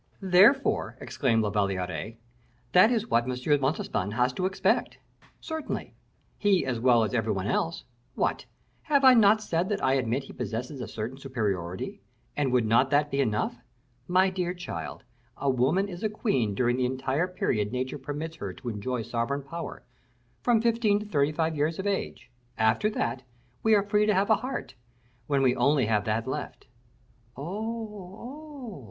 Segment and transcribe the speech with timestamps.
[0.39, 2.15] '""Therefore," exclaimed La Valliere,
[2.71, 3.35] "that is what M.
[3.35, 4.97] de Montespan has to expect."
[5.39, 5.93] "Certainly;
[6.39, 7.83] he, as well as every one else.
[8.15, 8.45] What!
[8.81, 12.01] have I not said that I admit he possesses a certain superiority,
[12.35, 13.57] and would not that be enough?
[14.07, 15.03] My dear child,
[15.37, 19.43] a woman is a queen during the entire period nature permits her to enjoy sovereign
[19.43, 19.83] power
[20.41, 22.31] from fifteen to thirty five years of age.
[22.57, 23.21] After that,
[23.61, 24.73] we are free to have a heart,
[25.27, 26.65] when we only have that left"
[27.37, 27.87] "Oh,
[28.17, 28.77] oh!"